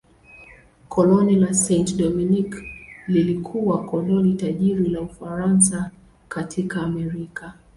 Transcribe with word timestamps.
Koloni 0.89 1.35
la 1.35 1.53
Saint-Domingue 1.53 2.63
lilikuwa 3.07 3.83
koloni 3.85 4.33
tajiri 4.33 4.89
la 4.89 5.01
Ufaransa 5.01 5.91
katika 6.27 6.81
Amerika. 6.81 7.53